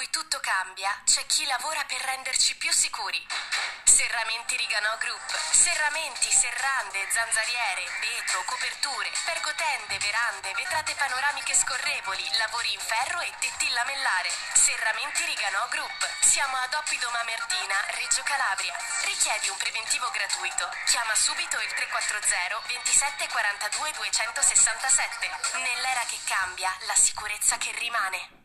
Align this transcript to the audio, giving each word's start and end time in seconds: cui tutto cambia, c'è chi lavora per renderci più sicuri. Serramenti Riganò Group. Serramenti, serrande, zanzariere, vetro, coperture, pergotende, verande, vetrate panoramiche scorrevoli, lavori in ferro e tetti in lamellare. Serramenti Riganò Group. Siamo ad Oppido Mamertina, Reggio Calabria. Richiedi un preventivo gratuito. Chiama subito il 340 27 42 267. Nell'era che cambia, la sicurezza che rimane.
cui 0.00 0.08
tutto 0.08 0.40
cambia, 0.40 0.88
c'è 1.04 1.26
chi 1.26 1.44
lavora 1.44 1.84
per 1.84 2.00
renderci 2.00 2.56
più 2.56 2.72
sicuri. 2.72 3.20
Serramenti 3.84 4.56
Riganò 4.56 4.96
Group. 4.96 5.28
Serramenti, 5.52 6.32
serrande, 6.32 7.04
zanzariere, 7.12 7.84
vetro, 8.00 8.40
coperture, 8.48 9.12
pergotende, 9.28 10.00
verande, 10.00 10.56
vetrate 10.56 10.96
panoramiche 10.96 11.52
scorrevoli, 11.52 12.24
lavori 12.40 12.72
in 12.72 12.80
ferro 12.80 13.20
e 13.20 13.28
tetti 13.44 13.68
in 13.68 13.76
lamellare. 13.76 14.32
Serramenti 14.56 15.20
Riganò 15.28 15.68
Group. 15.68 16.00
Siamo 16.24 16.56
ad 16.56 16.72
Oppido 16.72 17.10
Mamertina, 17.12 17.76
Reggio 18.00 18.24
Calabria. 18.24 18.72
Richiedi 19.04 19.52
un 19.52 19.58
preventivo 19.60 20.08
gratuito. 20.16 20.64
Chiama 20.88 21.12
subito 21.12 21.60
il 21.60 21.72
340 21.76 22.56
27 22.72 23.28
42 23.28 23.92
267. 24.00 25.28
Nell'era 25.60 26.08
che 26.08 26.16
cambia, 26.24 26.72
la 26.88 26.96
sicurezza 26.96 27.60
che 27.60 27.76
rimane. 27.76 28.39